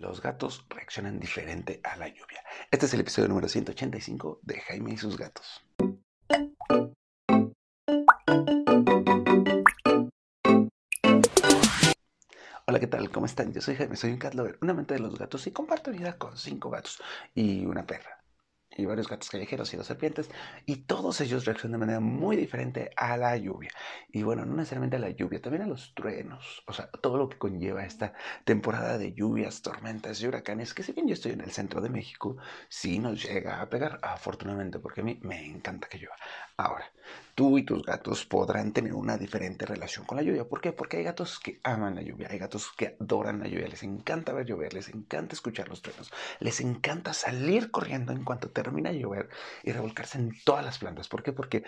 los 0.00 0.22
gatos 0.22 0.64
reaccionan 0.70 1.20
diferente 1.20 1.80
a 1.84 1.94
la 1.96 2.08
lluvia. 2.08 2.42
Este 2.70 2.86
es 2.86 2.94
el 2.94 3.00
episodio 3.00 3.28
número 3.28 3.48
185 3.48 4.40
de 4.42 4.60
Jaime 4.60 4.94
y 4.94 4.96
sus 4.96 5.16
gatos. 5.16 5.62
Hola, 12.66 12.80
¿qué 12.80 12.86
tal? 12.86 13.10
¿Cómo 13.10 13.26
están? 13.26 13.52
Yo 13.52 13.60
soy 13.60 13.76
Jaime, 13.76 13.96
soy 13.96 14.12
un 14.12 14.18
cat 14.18 14.34
lover, 14.34 14.58
un 14.62 14.70
amante 14.70 14.94
de 14.94 15.00
los 15.00 15.18
gatos 15.18 15.46
y 15.46 15.52
comparto 15.52 15.90
vida 15.90 16.16
con 16.16 16.36
cinco 16.38 16.70
gatos 16.70 17.02
y 17.34 17.66
una 17.66 17.86
perra 17.86 18.19
y 18.80 18.86
varios 18.86 19.08
gatos 19.08 19.30
callejeros 19.30 19.72
y 19.72 19.76
dos 19.76 19.86
serpientes, 19.86 20.30
y 20.66 20.76
todos 20.76 21.20
ellos 21.20 21.44
reaccionan 21.44 21.72
de 21.72 21.86
manera 21.86 22.00
muy 22.00 22.36
diferente 22.36 22.90
a 22.96 23.16
la 23.16 23.36
lluvia. 23.36 23.70
Y 24.10 24.22
bueno, 24.22 24.44
no 24.44 24.54
necesariamente 24.54 24.96
a 24.96 25.00
la 25.00 25.10
lluvia, 25.10 25.40
también 25.40 25.62
a 25.62 25.66
los 25.66 25.94
truenos, 25.94 26.62
o 26.66 26.72
sea, 26.72 26.88
todo 26.90 27.18
lo 27.18 27.28
que 27.28 27.38
conlleva 27.38 27.84
esta 27.84 28.12
temporada 28.44 28.98
de 28.98 29.12
lluvias, 29.12 29.62
tormentas 29.62 30.20
y 30.20 30.26
huracanes, 30.26 30.74
que 30.74 30.82
si 30.82 30.92
bien 30.92 31.06
yo 31.06 31.14
estoy 31.14 31.32
en 31.32 31.40
el 31.40 31.50
centro 31.50 31.80
de 31.80 31.90
México, 31.90 32.36
sí 32.68 32.98
nos 32.98 33.22
llega 33.22 33.60
a 33.60 33.68
pegar, 33.68 33.98
afortunadamente, 34.02 34.78
porque 34.78 35.02
a 35.02 35.04
mí 35.04 35.18
me 35.22 35.44
encanta 35.44 35.88
que 35.88 35.98
llueva. 35.98 36.16
Ahora, 36.56 36.90
tú 37.40 37.56
y 37.56 37.62
tus 37.62 37.82
gatos 37.82 38.26
podrán 38.26 38.74
tener 38.74 38.92
una 38.92 39.16
diferente 39.16 39.64
relación 39.64 40.04
con 40.04 40.16
la 40.16 40.22
lluvia. 40.22 40.46
¿Por 40.46 40.60
qué? 40.60 40.74
Porque 40.74 40.98
hay 40.98 41.04
gatos 41.04 41.40
que 41.40 41.58
aman 41.62 41.94
la 41.94 42.02
lluvia, 42.02 42.28
hay 42.30 42.38
gatos 42.38 42.70
que 42.76 42.98
adoran 43.00 43.40
la 43.40 43.48
lluvia, 43.48 43.66
les 43.66 43.82
encanta 43.82 44.34
ver 44.34 44.44
llover, 44.44 44.74
les 44.74 44.90
encanta 44.90 45.34
escuchar 45.34 45.70
los 45.70 45.80
truenos, 45.80 46.12
les 46.38 46.60
encanta 46.60 47.14
salir 47.14 47.70
corriendo 47.70 48.12
en 48.12 48.24
cuanto 48.24 48.50
termina 48.50 48.90
de 48.90 48.98
llover 48.98 49.30
y 49.62 49.72
revolcarse 49.72 50.18
en 50.18 50.34
todas 50.44 50.62
las 50.66 50.80
plantas. 50.80 51.08
¿Por 51.08 51.22
qué? 51.22 51.32
Porque 51.32 51.64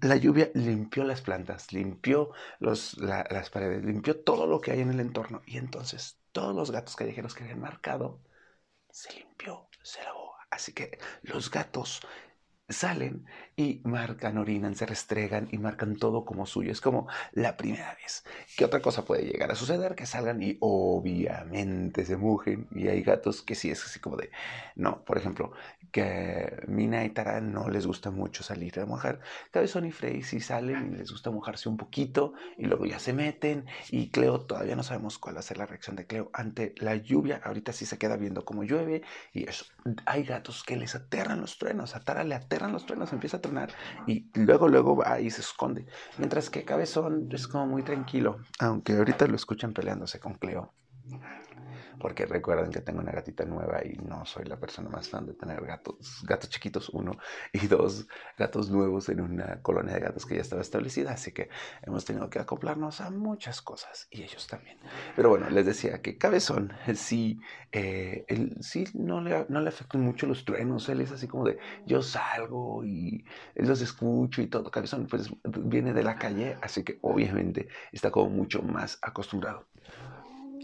la 0.00 0.16
lluvia 0.16 0.50
limpió 0.52 1.04
las 1.04 1.20
plantas, 1.20 1.72
limpió 1.72 2.32
las 2.58 2.96
paredes, 3.52 3.84
limpió 3.84 4.18
todo 4.18 4.48
lo 4.48 4.60
que 4.60 4.72
hay 4.72 4.80
en 4.80 4.90
el 4.90 4.98
entorno 4.98 5.42
y 5.46 5.58
entonces 5.58 6.18
todos 6.32 6.56
los 6.56 6.72
gatos 6.72 6.96
callejeros 6.96 7.36
que 7.36 7.44
habían 7.44 7.60
marcado 7.60 8.20
se 8.90 9.12
limpió, 9.12 9.68
se 9.80 10.02
lavó. 10.02 10.34
Así 10.50 10.72
que 10.72 10.98
los 11.22 11.52
gatos 11.52 12.00
salen 12.68 13.26
y 13.56 13.80
marcan, 13.84 14.38
orinan, 14.38 14.74
se 14.74 14.86
restregan 14.86 15.48
y 15.52 15.58
marcan 15.58 15.96
todo 15.96 16.24
como 16.24 16.46
suyo. 16.46 16.72
Es 16.72 16.80
como 16.80 17.06
la 17.32 17.56
primera 17.56 17.94
vez. 17.94 18.24
¿Qué 18.56 18.64
otra 18.64 18.80
cosa 18.80 19.04
puede 19.04 19.24
llegar 19.24 19.50
a 19.50 19.54
suceder? 19.54 19.94
Que 19.94 20.06
salgan 20.06 20.42
y 20.42 20.56
obviamente 20.60 22.04
se 22.04 22.16
mujen. 22.16 22.68
Y 22.74 22.88
hay 22.88 23.02
gatos 23.02 23.42
que 23.42 23.54
sí 23.54 23.70
es 23.70 23.84
así 23.84 24.00
como 24.00 24.16
de, 24.16 24.30
no, 24.76 25.04
por 25.04 25.18
ejemplo, 25.18 25.52
que 25.94 26.60
Mina 26.66 27.04
y 27.04 27.10
Tara 27.10 27.40
no 27.40 27.68
les 27.68 27.86
gusta 27.86 28.10
mucho 28.10 28.42
salir 28.42 28.80
a 28.80 28.84
mojar. 28.84 29.20
Cabezón 29.52 29.86
y 29.86 29.92
Frey 29.92 30.24
sí 30.24 30.40
salen 30.40 30.92
y 30.92 30.96
les 30.96 31.12
gusta 31.12 31.30
mojarse 31.30 31.68
un 31.68 31.76
poquito 31.76 32.32
y 32.58 32.64
luego 32.64 32.84
ya 32.84 32.98
se 32.98 33.12
meten. 33.12 33.66
Y 33.90 34.10
Cleo 34.10 34.40
todavía 34.40 34.74
no 34.74 34.82
sabemos 34.82 35.18
cuál 35.18 35.36
va 35.36 35.38
a 35.38 35.44
ser 35.44 35.56
la 35.56 35.66
reacción 35.66 35.94
de 35.94 36.04
Cleo 36.04 36.30
ante 36.32 36.74
la 36.78 36.96
lluvia. 36.96 37.40
Ahorita 37.44 37.72
sí 37.72 37.86
se 37.86 37.96
queda 37.96 38.16
viendo 38.16 38.44
cómo 38.44 38.64
llueve 38.64 39.02
y 39.32 39.48
eso. 39.48 39.66
Hay 40.04 40.24
gatos 40.24 40.64
que 40.64 40.76
les 40.76 40.96
aterran 40.96 41.40
los 41.40 41.58
truenos. 41.58 41.94
A 41.94 42.00
Tara 42.00 42.24
le 42.24 42.34
aterran 42.34 42.72
los 42.72 42.86
truenos, 42.86 43.12
empieza 43.12 43.36
a 43.36 43.40
tronar 43.40 43.70
y 44.08 44.28
luego, 44.34 44.66
luego 44.66 44.96
va 44.96 45.20
y 45.20 45.30
se 45.30 45.42
esconde. 45.42 45.86
Mientras 46.18 46.50
que 46.50 46.64
Cabezón 46.64 47.28
es 47.30 47.46
como 47.46 47.68
muy 47.68 47.84
tranquilo, 47.84 48.38
aunque 48.58 48.94
ahorita 48.94 49.28
lo 49.28 49.36
escuchan 49.36 49.72
peleándose 49.72 50.18
con 50.18 50.34
Cleo 50.34 50.74
porque 52.04 52.26
recuerden 52.26 52.70
que 52.70 52.82
tengo 52.82 53.00
una 53.00 53.12
gatita 53.12 53.46
nueva 53.46 53.82
y 53.82 53.96
no 53.96 54.26
soy 54.26 54.44
la 54.44 54.58
persona 54.58 54.90
más 54.90 55.08
fan 55.08 55.24
de 55.24 55.32
tener 55.32 55.64
gatos, 55.64 56.22
gatos 56.28 56.50
chiquitos, 56.50 56.90
uno, 56.90 57.16
y 57.50 57.66
dos 57.66 58.06
gatos 58.36 58.68
nuevos 58.68 59.08
en 59.08 59.22
una 59.22 59.62
colonia 59.62 59.94
de 59.94 60.00
gatos 60.00 60.26
que 60.26 60.34
ya 60.34 60.42
estaba 60.42 60.60
establecida, 60.60 61.12
así 61.12 61.32
que 61.32 61.48
hemos 61.80 62.04
tenido 62.04 62.28
que 62.28 62.38
acoplarnos 62.38 63.00
a 63.00 63.08
muchas 63.08 63.62
cosas 63.62 64.06
y 64.10 64.22
ellos 64.22 64.46
también. 64.46 64.76
Pero 65.16 65.30
bueno, 65.30 65.48
les 65.48 65.64
decía 65.64 66.02
que 66.02 66.18
Cabezón 66.18 66.74
sí, 66.94 67.40
eh, 67.72 68.26
sí 68.60 68.84
no 68.92 69.22
le, 69.22 69.46
no 69.48 69.62
le 69.62 69.70
afectan 69.70 70.02
mucho 70.02 70.26
los 70.26 70.44
truenos, 70.44 70.86
él 70.90 71.00
es 71.00 71.10
así 71.10 71.26
como 71.26 71.46
de 71.46 71.56
yo 71.86 72.02
salgo 72.02 72.84
y 72.84 73.24
los 73.54 73.80
escucho 73.80 74.42
y 74.42 74.48
todo. 74.48 74.70
Cabezón 74.70 75.06
pues 75.06 75.30
viene 75.42 75.94
de 75.94 76.02
la 76.02 76.16
calle, 76.16 76.58
así 76.60 76.84
que 76.84 76.98
obviamente 77.00 77.68
está 77.92 78.10
como 78.10 78.28
mucho 78.28 78.60
más 78.60 78.98
acostumbrado. 79.00 79.64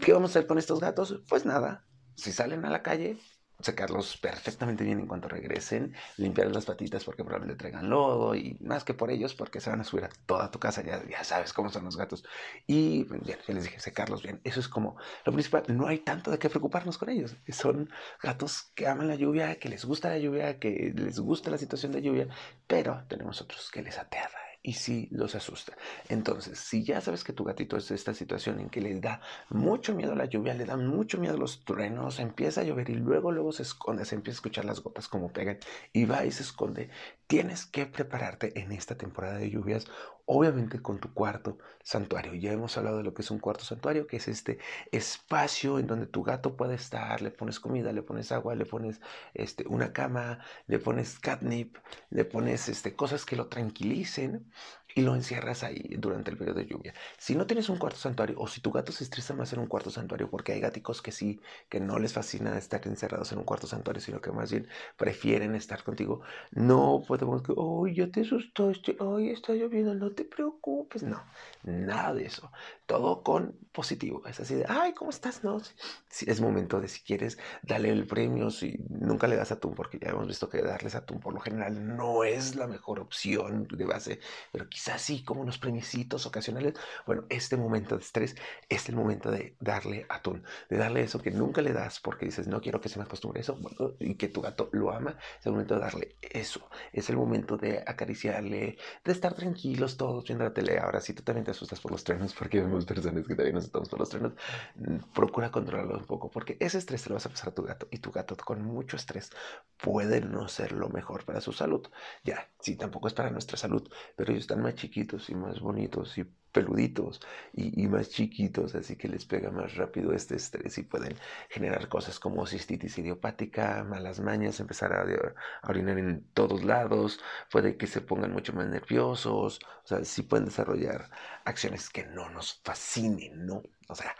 ¿Qué 0.01 0.13
vamos 0.13 0.31
a 0.31 0.39
hacer 0.39 0.47
con 0.47 0.57
estos 0.57 0.79
gatos? 0.79 1.21
Pues 1.29 1.45
nada, 1.45 1.85
si 2.15 2.31
salen 2.31 2.65
a 2.65 2.71
la 2.71 2.81
calle, 2.81 3.19
secarlos 3.59 4.17
perfectamente 4.17 4.83
bien 4.83 4.99
en 4.99 5.05
cuanto 5.05 5.27
regresen, 5.27 5.93
limpiar 6.17 6.47
las 6.47 6.65
patitas 6.65 7.03
porque 7.03 7.23
probablemente 7.23 7.59
traigan 7.59 7.87
lodo 7.87 8.33
y 8.33 8.57
más 8.61 8.83
que 8.83 8.95
por 8.95 9.11
ellos 9.11 9.35
porque 9.35 9.61
se 9.61 9.69
van 9.69 9.79
a 9.79 9.83
subir 9.83 10.05
a 10.05 10.09
toda 10.25 10.49
tu 10.49 10.57
casa, 10.57 10.81
ya, 10.81 11.07
ya 11.07 11.23
sabes 11.23 11.53
cómo 11.53 11.69
son 11.69 11.85
los 11.85 11.97
gatos. 11.97 12.23
Y 12.65 13.03
bien, 13.03 13.21
ya 13.45 13.53
les 13.53 13.65
dije, 13.65 13.79
secarlos 13.79 14.23
bien. 14.23 14.41
Eso 14.43 14.59
es 14.59 14.67
como 14.67 14.97
lo 15.23 15.33
principal, 15.33 15.65
no 15.67 15.85
hay 15.85 15.99
tanto 15.99 16.31
de 16.31 16.39
qué 16.39 16.49
preocuparnos 16.49 16.97
con 16.97 17.09
ellos. 17.09 17.35
Son 17.49 17.87
gatos 18.23 18.71
que 18.73 18.87
aman 18.87 19.07
la 19.07 19.15
lluvia, 19.15 19.59
que 19.59 19.69
les 19.69 19.85
gusta 19.85 20.09
la 20.09 20.17
lluvia, 20.17 20.57
que 20.57 20.93
les 20.95 21.19
gusta 21.19 21.51
la 21.51 21.59
situación 21.59 21.91
de 21.91 22.01
lluvia, 22.01 22.27
pero 22.65 23.05
tenemos 23.07 23.39
otros 23.39 23.69
que 23.69 23.83
les 23.83 23.99
aterra 23.99 24.50
y 24.63 24.73
sí 24.73 25.07
los 25.11 25.35
asusta. 25.35 25.77
Entonces, 26.07 26.59
si 26.59 26.83
ya 26.83 27.01
sabes 27.01 27.23
que 27.23 27.33
tu 27.33 27.43
gatito 27.43 27.77
es 27.77 27.89
esta 27.91 28.13
situación 28.13 28.59
en 28.59 28.69
que 28.69 28.81
le 28.81 28.99
da 28.99 29.21
mucho 29.49 29.95
miedo 29.95 30.13
a 30.13 30.15
la 30.15 30.25
lluvia, 30.25 30.53
le 30.53 30.65
da 30.65 30.77
mucho 30.77 31.17
miedo 31.17 31.35
a 31.35 31.37
los 31.37 31.65
truenos, 31.65 32.19
empieza 32.19 32.61
a 32.61 32.63
llover 32.63 32.89
y 32.89 32.95
luego 32.95 33.31
luego 33.31 33.51
se 33.51 33.63
esconde, 33.63 34.05
se 34.05 34.15
empieza 34.15 34.37
a 34.37 34.39
escuchar 34.39 34.65
las 34.65 34.81
gotas 34.81 35.07
como 35.07 35.33
pegan 35.33 35.57
y 35.93 36.05
va 36.05 36.25
y 36.25 36.31
se 36.31 36.43
esconde, 36.43 36.89
tienes 37.31 37.65
que 37.65 37.85
prepararte 37.85 38.59
en 38.59 38.73
esta 38.73 38.97
temporada 38.97 39.37
de 39.37 39.49
lluvias, 39.49 39.87
obviamente 40.25 40.81
con 40.81 40.99
tu 40.99 41.13
cuarto 41.13 41.59
santuario. 41.81 42.33
Ya 42.33 42.51
hemos 42.51 42.77
hablado 42.77 42.97
de 42.97 43.05
lo 43.05 43.13
que 43.13 43.21
es 43.21 43.31
un 43.31 43.39
cuarto 43.39 43.63
santuario, 43.63 44.05
que 44.05 44.17
es 44.17 44.27
este 44.27 44.59
espacio 44.91 45.79
en 45.79 45.87
donde 45.87 46.07
tu 46.07 46.23
gato 46.23 46.57
puede 46.57 46.75
estar, 46.75 47.21
le 47.21 47.31
pones 47.31 47.61
comida, 47.61 47.93
le 47.93 48.01
pones 48.01 48.33
agua, 48.33 48.53
le 48.55 48.65
pones 48.65 48.99
este, 49.33 49.65
una 49.65 49.93
cama, 49.93 50.39
le 50.67 50.79
pones 50.79 51.19
catnip, 51.19 51.77
le 52.09 52.25
pones 52.25 52.67
este, 52.67 52.97
cosas 52.97 53.23
que 53.23 53.37
lo 53.37 53.47
tranquilicen 53.47 54.51
y 54.95 55.01
lo 55.01 55.15
encierras 55.15 55.63
ahí 55.63 55.95
durante 55.97 56.31
el 56.31 56.37
periodo 56.37 56.59
de 56.59 56.65
lluvia. 56.65 56.93
Si 57.17 57.35
no 57.35 57.45
tienes 57.47 57.69
un 57.69 57.77
cuarto 57.77 57.97
santuario 57.99 58.35
o 58.39 58.47
si 58.47 58.61
tu 58.61 58.71
gato 58.71 58.91
se 58.91 59.03
estresa 59.03 59.33
más 59.33 59.53
en 59.53 59.59
un 59.59 59.67
cuarto 59.67 59.89
santuario, 59.89 60.29
porque 60.29 60.53
hay 60.53 60.59
gaticos 60.59 61.01
que 61.01 61.11
sí, 61.11 61.39
que 61.69 61.79
no 61.79 61.99
les 61.99 62.13
fascina 62.13 62.57
estar 62.57 62.85
encerrados 62.87 63.31
en 63.31 63.39
un 63.39 63.45
cuarto 63.45 63.67
santuario, 63.67 64.01
sino 64.01 64.21
que 64.21 64.31
más 64.31 64.51
bien 64.51 64.67
prefieren 64.97 65.55
estar 65.55 65.83
contigo, 65.83 66.21
no 66.51 67.03
podemos 67.07 67.41
que, 67.43 67.53
oh, 67.55 67.87
ya 67.87 68.07
te 68.11 68.21
asustaste, 68.21 68.97
ay, 68.99 69.29
está 69.29 69.53
lloviendo, 69.53 69.93
no 69.95 70.11
te 70.11 70.25
preocupes, 70.25 71.03
no, 71.03 71.23
nada 71.63 72.13
de 72.13 72.25
eso. 72.25 72.51
Todo 72.85 73.23
con 73.23 73.57
positivo, 73.71 74.23
es 74.27 74.39
así 74.39 74.55
de, 74.55 74.65
ay, 74.67 74.93
¿cómo 74.93 75.11
estás? 75.11 75.43
No, 75.43 75.61
si 76.09 76.29
es 76.29 76.41
momento 76.41 76.81
de 76.81 76.87
si 76.89 77.01
quieres, 77.01 77.37
dale 77.61 77.89
el 77.89 78.05
premio, 78.05 78.49
si 78.49 78.77
nunca 78.89 79.27
le 79.27 79.37
das 79.37 79.51
atún, 79.51 79.73
porque 79.75 79.97
ya 79.99 80.09
hemos 80.09 80.27
visto 80.27 80.49
que 80.49 80.61
darles 80.61 80.95
atún 80.95 81.19
por 81.19 81.33
lo 81.33 81.39
general 81.39 81.95
no 81.95 82.23
es 82.23 82.55
la 82.55 82.67
mejor 82.67 82.99
opción 82.99 83.67
de 83.67 83.85
base, 83.85 84.19
pero 84.51 84.67
quizás 84.67 84.80
sí, 84.97 85.23
como 85.23 85.41
unos 85.41 85.57
premiecitos 85.57 86.25
ocasionales. 86.25 86.73
Bueno, 87.05 87.25
este 87.29 87.57
momento 87.57 87.95
de 87.95 88.01
estrés 88.01 88.35
es 88.69 88.89
el 88.89 88.95
momento 88.95 89.31
de 89.31 89.55
darle 89.59 90.05
atún, 90.09 90.43
de 90.69 90.77
darle 90.77 91.01
eso 91.01 91.21
que 91.21 91.31
nunca 91.31 91.61
le 91.61 91.73
das 91.73 91.99
porque 91.99 92.25
dices, 92.25 92.47
no 92.47 92.61
quiero 92.61 92.81
que 92.81 92.89
se 92.89 92.99
me 92.99 93.05
acostumbre 93.05 93.41
eso, 93.41 93.59
y 93.99 94.15
que 94.15 94.27
tu 94.27 94.41
gato 94.41 94.69
lo 94.71 94.91
ama, 94.91 95.17
es 95.39 95.45
el 95.45 95.53
momento 95.53 95.75
de 95.75 95.81
darle 95.81 96.15
eso, 96.21 96.69
es 96.93 97.09
el 97.09 97.17
momento 97.17 97.57
de 97.57 97.83
acariciarle, 97.85 98.77
de 99.03 99.11
estar 99.11 99.33
tranquilos 99.33 99.97
todos 99.97 100.25
viendo 100.25 100.43
la 100.43 100.53
tele. 100.53 100.79
Ahora, 100.79 101.01
si 101.01 101.13
tú 101.13 101.23
también 101.23 101.45
te 101.45 101.51
asustas 101.51 101.79
por 101.79 101.91
los 101.91 102.03
trenos, 102.03 102.33
porque 102.33 102.61
vemos 102.61 102.85
personas 102.85 103.25
que 103.27 103.35
también 103.35 103.55
nos 103.55 103.63
asustamos 103.63 103.89
por 103.89 103.99
los 103.99 104.09
trenos, 104.09 104.33
mm, 104.75 104.97
procura 105.13 105.51
controlarlo 105.51 105.97
un 105.97 106.05
poco, 106.05 106.29
porque 106.29 106.57
ese 106.59 106.77
estrés 106.77 107.01
se 107.01 107.09
lo 107.09 107.15
vas 107.15 107.25
a 107.25 107.29
pasar 107.29 107.49
a 107.49 107.53
tu 107.53 107.63
gato, 107.63 107.87
y 107.91 107.99
tu 107.99 108.11
gato 108.11 108.35
con 108.37 108.63
mucho 108.63 108.95
estrés 108.97 109.31
puede 109.77 110.21
no 110.21 110.47
ser 110.47 110.71
lo 110.71 110.89
mejor 110.89 111.25
para 111.25 111.41
su 111.41 111.51
salud. 111.53 111.87
Ya, 112.23 112.49
sí, 112.59 112.75
tampoco 112.77 113.07
es 113.07 113.13
para 113.13 113.29
nuestra 113.29 113.57
salud, 113.57 113.87
pero 114.15 114.31
ellos 114.31 114.43
están 114.43 114.61
chiquitos 114.75 115.29
y 115.29 115.35
más 115.35 115.59
bonitos 115.59 116.17
y 116.17 116.25
peluditos 116.51 117.21
y, 117.53 117.87
más 117.87 118.09
chiquitos, 118.09 118.75
así 118.75 118.95
que 118.95 119.07
les 119.07 119.25
pega 119.25 119.51
más 119.51 119.75
rápido 119.75 120.13
este 120.13 120.35
estrés 120.35 120.77
y 120.77 120.83
pueden 120.83 121.15
generar 121.49 121.87
cosas 121.87 122.19
como 122.19 122.45
cistitis 122.45 122.97
idiopática, 122.97 123.83
malas 123.83 124.19
mañas, 124.19 124.59
empezar 124.59 124.93
a, 124.93 125.01
a, 125.01 125.69
orinar 125.69 125.97
en 125.97 126.25
todos 126.33 126.63
lados, 126.63 127.19
puede 127.49 127.77
que 127.77 127.87
se 127.87 128.01
pongan 128.01 128.31
mucho 128.31 128.53
más 128.53 128.67
nerviosos, 128.67 129.59
o 129.83 129.87
sea, 129.87 130.03
sí 130.03 130.23
pueden 130.23 130.45
desarrollar 130.45 131.09
acciones 131.45 131.89
que 131.89 132.05
no 132.05 132.29
nos 132.29 132.61
fascinen, 132.63 133.45
¿no? 133.45 133.63
O 133.87 133.95
sea, 133.95 134.15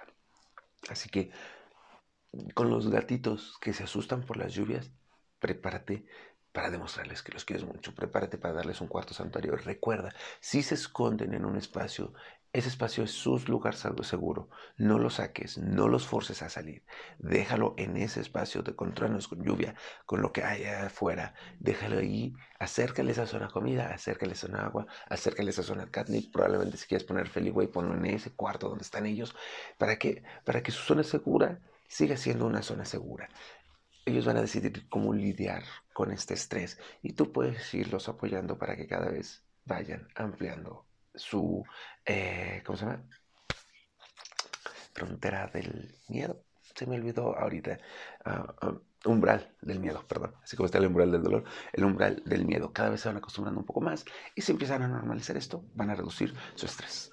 así 0.89 1.09
que 1.09 1.31
con 2.53 2.69
los 2.69 2.89
gatitos 2.89 3.57
que 3.59 3.73
se 3.73 3.83
asustan 3.83 4.23
por 4.23 4.37
las 4.37 4.53
lluvias, 4.53 4.91
prepárate 5.39 6.05
para 6.51 6.69
demostrarles 6.69 7.23
que 7.23 7.31
los 7.31 7.45
quieres 7.45 7.65
mucho. 7.65 7.95
Prepárate 7.95 8.37
para 8.37 8.53
darles 8.53 8.81
un 8.81 8.87
cuarto 8.87 9.13
santuario. 9.13 9.55
Recuerda, 9.55 10.13
si 10.39 10.63
se 10.63 10.75
esconden 10.75 11.33
en 11.33 11.45
un 11.45 11.57
espacio, 11.57 12.13
ese 12.53 12.67
espacio 12.67 13.05
es 13.05 13.11
su 13.11 13.41
lugar 13.47 13.75
seguro. 13.75 14.49
No 14.75 14.99
lo 14.99 15.09
saques, 15.09 15.57
no 15.57 15.87
los 15.87 16.05
forces 16.05 16.41
a 16.41 16.49
salir. 16.49 16.83
Déjalo 17.17 17.73
en 17.77 17.95
ese 17.95 18.19
espacio 18.19 18.61
de 18.61 18.75
contranos 18.75 19.29
con 19.29 19.41
lluvia, 19.41 19.75
con 20.05 20.21
lo 20.21 20.33
que 20.33 20.43
hay 20.43 20.65
afuera. 20.65 21.33
Déjalo 21.59 21.99
ahí. 21.99 22.33
Acércales 22.59 23.19
a 23.19 23.25
zona 23.25 23.47
comida, 23.47 23.93
acércales 23.93 24.43
a 24.43 24.47
zona 24.47 24.65
agua, 24.65 24.85
acércales 25.07 25.59
a 25.59 25.63
zona 25.63 25.89
catnip. 25.89 26.33
Probablemente 26.33 26.75
si 26.75 26.87
quieres 26.87 27.07
poner 27.07 27.29
Feliway, 27.29 27.67
ponlo 27.67 27.95
en 27.95 28.05
ese 28.05 28.31
cuarto 28.31 28.67
donde 28.67 28.83
están 28.83 29.05
ellos. 29.05 29.33
¿Para 29.77 29.97
que 29.97 30.23
Para 30.43 30.61
que 30.61 30.71
su 30.71 30.81
zona 30.81 31.03
segura 31.03 31.59
sigue 31.87 32.17
siendo 32.17 32.45
una 32.45 32.61
zona 32.63 32.85
segura. 32.85 33.29
Ellos 34.05 34.25
van 34.25 34.37
a 34.37 34.41
decidir 34.41 34.87
cómo 34.89 35.13
lidiar 35.13 35.63
con 35.93 36.11
este 36.11 36.33
estrés 36.33 36.79
y 37.01 37.13
tú 37.13 37.31
puedes 37.31 37.73
irlos 37.73 38.09
apoyando 38.09 38.57
para 38.57 38.75
que 38.75 38.87
cada 38.87 39.09
vez 39.09 39.43
vayan 39.65 40.07
ampliando 40.15 40.85
su, 41.13 41.63
eh, 42.05 42.63
¿cómo 42.65 42.77
se 42.77 42.85
llama? 42.85 43.03
Frontera 44.93 45.47
del 45.47 45.95
miedo. 46.07 46.43
Se 46.75 46.85
me 46.87 46.95
olvidó 46.95 47.37
ahorita. 47.37 47.79
Ah, 48.25 48.55
ah, 48.61 48.77
umbral 49.05 49.55
del 49.61 49.79
miedo, 49.79 50.05
perdón. 50.07 50.35
Así 50.43 50.55
como 50.55 50.65
está 50.65 50.77
el 50.77 50.87
umbral 50.87 51.11
del 51.11 51.23
dolor, 51.23 51.43
el 51.73 51.83
umbral 51.83 52.21
del 52.25 52.45
miedo. 52.45 52.71
Cada 52.73 52.89
vez 52.89 53.01
se 53.01 53.09
van 53.09 53.17
acostumbrando 53.17 53.59
un 53.59 53.65
poco 53.65 53.81
más 53.81 54.05
y 54.35 54.41
si 54.41 54.51
empiezan 54.51 54.83
a 54.83 54.87
normalizar 54.87 55.37
esto, 55.37 55.63
van 55.73 55.89
a 55.89 55.95
reducir 55.95 56.33
su 56.55 56.65
estrés. 56.65 57.11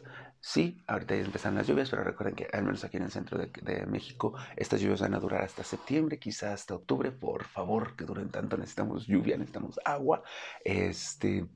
Sí, 0.50 0.82
ahorita 0.86 1.14
ya 1.14 1.24
empiezan 1.24 1.56
las 1.56 1.66
lluvias, 1.66 1.90
pero 1.90 2.02
recuerden 2.02 2.34
que 2.34 2.48
al 2.50 2.64
menos 2.64 2.82
aquí 2.82 2.96
en 2.96 3.02
el 3.02 3.10
centro 3.10 3.36
de, 3.36 3.86
México, 3.86 4.34
estas 4.56 4.80
lluvias 4.80 5.02
van 5.02 5.12
a 5.12 5.20
durar 5.20 5.42
hasta 5.42 5.62
septiembre, 5.62 6.18
quizás 6.18 6.54
hasta 6.54 6.74
octubre. 6.74 7.12
Por 7.12 7.44
favor, 7.44 7.94
que 7.96 8.06
duren 8.06 8.30
tanto. 8.30 8.56
Necesitamos 8.56 9.06
lluvia, 9.06 9.36
necesitamos 9.36 9.78
agua. 9.84 10.22
Este, 10.64 11.46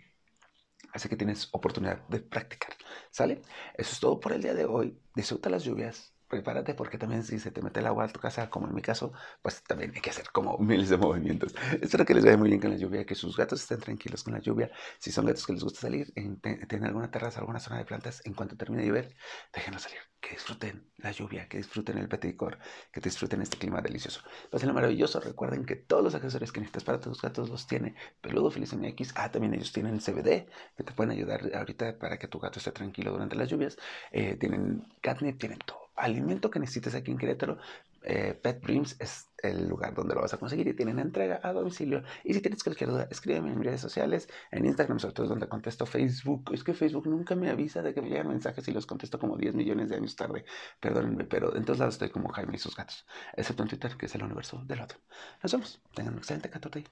así 0.93 1.09
que 1.09 1.17
tienes 1.17 1.49
oportunidad 1.53 2.07
de 2.09 2.21
practicar. 2.21 2.75
¿Sale? 3.11 3.41
Eso 3.75 3.93
es 3.93 4.01
todo 4.01 4.21
por 4.21 4.33
el 4.33 4.43
día 4.43 4.53
de 4.53 4.67
hoy. 4.67 5.01
Disfruta 5.15 5.49
las 5.49 5.65
lluvias, 5.65 6.12
prepárate 6.33 6.73
porque 6.73 6.97
también 6.97 7.25
si 7.25 7.39
se 7.39 7.51
te 7.51 7.61
mete 7.61 7.81
el 7.81 7.87
agua 7.87 8.05
a 8.05 8.09
tu 8.09 8.19
casa, 8.19 8.49
como 8.49 8.67
en 8.67 8.75
mi 8.75 8.81
caso, 8.81 9.13
pues 9.43 9.63
también 9.65 9.93
hay 9.95 10.01
que 10.01 10.09
hacer 10.09 10.31
como 10.33 10.57
miles 10.57 10.89
de 10.89 10.97
movimientos. 10.97 11.55
Espero 11.83 12.07
que 12.07 12.15
les 12.15 12.25
vaya 12.25 12.39
muy 12.39 12.49
bien 12.49 12.59
con 12.59 12.71
la 12.71 12.79
lluvia, 12.79 13.05
que 13.05 13.15
sus 13.15 13.37
gatos 13.37 13.61
estén 13.61 13.81
tranquilos 13.81 14.25
con 14.25 14.33
la 14.33 14.41
lluvia. 14.41 14.71
Si 14.99 15.13
son 15.13 15.27
gatos 15.27 15.45
que 15.47 15.53
les 15.53 15.63
gusta 15.63 15.81
salir, 15.81 16.11
tienen 16.15 16.87
alguna 16.87 17.11
terraza, 17.11 17.41
alguna 17.41 17.61
zona 17.61 17.77
de 17.77 17.85
plantas, 17.85 18.23
en 18.25 18.33
cuanto 18.33 18.57
termine 18.57 18.81
de 18.83 18.89
llover, 18.89 19.15
déjenlos 19.53 19.83
salir. 19.83 19.99
Que 20.23 20.31
disfruten 20.31 20.91
la 20.99 21.11
lluvia, 21.11 21.49
que 21.49 21.59
disfruten 21.59 21.99
el 21.99 22.09
peticor, 22.09 22.59
que 22.93 23.01
disfruten 23.01 23.43
este 23.43 23.59
clima 23.59 23.83
delicioso. 23.83 24.23
Pásenlo 24.51 24.73
maravilloso. 24.73 25.21
Recuerden 25.21 25.67
que 25.67 25.77
todos 25.77 26.03
los 26.03 26.15
accesorios 26.15 26.53
que 26.53 26.61
necesitas 26.61 26.85
para 26.85 27.01
tus 27.01 27.21
gatos 27.21 27.51
los 27.51 27.67
tiene 27.67 27.95
Peludo 28.23 28.51
Feliz 28.51 28.73
MX. 28.73 29.13
Ah, 29.17 29.31
también 29.31 29.53
ellos 29.53 29.73
tienen 29.73 30.01
CBD, 30.01 30.47
que 30.77 30.85
te 30.85 30.93
pueden 30.93 31.11
ayudar 31.11 31.51
ahorita 31.55 31.99
para 31.99 32.19
que 32.19 32.29
tu 32.29 32.39
gato 32.39 32.59
esté 32.61 32.71
tranquilo 32.71 33.11
durante 33.11 33.37
las 33.37 33.51
lluvias. 33.51 33.77
Eh, 34.13 34.37
tienen 34.37 34.87
catnip, 35.03 35.39
tienen 35.39 35.59
todo 35.59 35.82
alimento 35.97 36.51
que 36.51 36.59
necesites 36.59 36.95
aquí 36.95 37.11
en 37.11 37.19
Querétaro, 37.19 37.59
eh, 38.05 38.35
Pet 38.41 38.61
Dreams 38.61 38.97
es 38.99 39.29
el 39.43 39.69
lugar 39.69 39.95
donde 39.95 40.15
lo 40.15 40.23
vas 40.23 40.35
a 40.35 40.39
conseguir 40.39 40.67
y 40.69 40.75
tienen 40.75 40.99
entrega 40.99 41.41
a 41.43 41.53
domicilio. 41.53 42.03
Y 42.25 42.35
si 42.35 42.41
tienes 42.41 42.63
cualquier 42.63 42.91
duda, 42.91 43.09
escríbeme 43.11 43.51
en 43.51 43.59
mis 43.59 43.67
redes 43.67 43.81
sociales, 43.81 44.29
en 44.51 44.65
Instagram, 44.67 44.99
sobre 44.99 45.15
todo 45.15 45.29
donde 45.29 45.49
contesto 45.49 45.87
Facebook. 45.87 46.51
Es 46.53 46.65
que 46.65 46.75
Facebook 46.75 47.07
nunca 47.07 47.35
me 47.37 47.51
avisa 47.51 47.83
de 47.83 47.95
que 47.95 48.03
me 48.03 48.09
llegan 48.09 48.29
mensajes 48.29 48.67
y 48.69 48.73
los 48.73 48.87
contesto 48.87 49.19
como 49.19 49.37
10 49.37 49.55
millones 49.55 49.89
de 49.89 49.97
años 49.97 50.17
tarde. 50.17 50.45
Perdónenme, 50.81 51.25
pero 51.25 51.55
en 51.57 51.65
todos 51.65 51.79
lados 51.79 51.95
estoy 51.95 52.11
como 52.11 52.31
Jaime 52.31 52.57
y 52.57 52.59
sus 52.59 52.77
gatos, 52.77 53.07
excepto 53.37 53.63
en 53.63 53.69
Twitter, 53.69 53.97
que 53.97 54.07
es 54.07 54.15
el 54.15 54.25
universo 54.25 54.63
del 54.65 54.81
otro. 54.81 54.99
Nos 55.43 55.53
vemos. 55.53 55.81
Tengan 55.95 56.15
un 56.15 56.19
excelente 56.19 56.51
14 56.51 56.85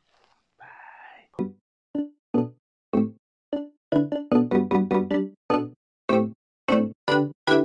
Bye. 3.91 4.30